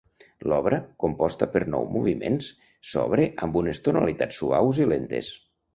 L'obra, 0.51 0.79
composta 1.03 1.47
per 1.57 1.61
nou 1.75 1.85
moviments, 1.97 2.49
s'obre 2.93 3.31
amb 3.47 3.61
unes 3.65 3.87
tonalitats 3.89 4.45
suaus 4.45 4.87
i 4.87 4.93
lentes. 4.95 5.35